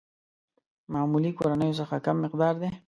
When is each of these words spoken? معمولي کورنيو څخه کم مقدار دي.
معمولي 0.93 1.31
کورنيو 1.39 1.77
څخه 1.79 1.95
کم 2.05 2.15
مقدار 2.23 2.53
دي. 2.61 2.69